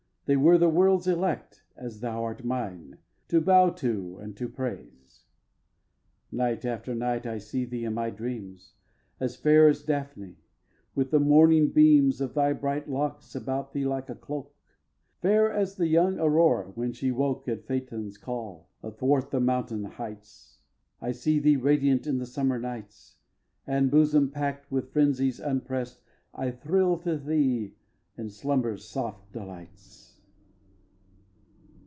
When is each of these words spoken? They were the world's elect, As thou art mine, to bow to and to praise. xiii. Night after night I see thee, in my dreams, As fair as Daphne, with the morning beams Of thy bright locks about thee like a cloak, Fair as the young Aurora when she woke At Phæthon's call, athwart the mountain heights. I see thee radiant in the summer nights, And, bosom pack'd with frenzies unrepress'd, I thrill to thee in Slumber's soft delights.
They 0.27 0.37
were 0.37 0.57
the 0.57 0.69
world's 0.69 1.07
elect, 1.09 1.65
As 1.75 1.99
thou 1.99 2.23
art 2.23 2.45
mine, 2.45 2.99
to 3.27 3.41
bow 3.41 3.69
to 3.71 4.17
and 4.21 4.33
to 4.37 4.47
praise. 4.47 5.25
xiii. 6.29 6.37
Night 6.37 6.63
after 6.63 6.95
night 6.95 7.25
I 7.25 7.37
see 7.37 7.65
thee, 7.65 7.83
in 7.83 7.93
my 7.95 8.11
dreams, 8.11 8.75
As 9.19 9.35
fair 9.35 9.67
as 9.67 9.83
Daphne, 9.83 10.37
with 10.95 11.11
the 11.11 11.19
morning 11.19 11.67
beams 11.71 12.21
Of 12.21 12.33
thy 12.33 12.53
bright 12.53 12.89
locks 12.89 13.35
about 13.35 13.73
thee 13.73 13.85
like 13.85 14.09
a 14.09 14.15
cloak, 14.15 14.55
Fair 15.21 15.51
as 15.51 15.75
the 15.75 15.87
young 15.87 16.17
Aurora 16.17 16.69
when 16.75 16.93
she 16.93 17.11
woke 17.11 17.49
At 17.49 17.67
Phæthon's 17.67 18.17
call, 18.17 18.69
athwart 18.81 19.31
the 19.31 19.41
mountain 19.41 19.83
heights. 19.83 20.59
I 21.01 21.11
see 21.11 21.39
thee 21.39 21.57
radiant 21.57 22.07
in 22.07 22.19
the 22.19 22.25
summer 22.25 22.57
nights, 22.57 23.17
And, 23.67 23.91
bosom 23.91 24.29
pack'd 24.31 24.71
with 24.71 24.93
frenzies 24.93 25.41
unrepress'd, 25.41 25.99
I 26.33 26.51
thrill 26.51 26.97
to 26.99 27.17
thee 27.17 27.75
in 28.17 28.29
Slumber's 28.29 28.87
soft 28.87 29.33
delights. 29.33 30.07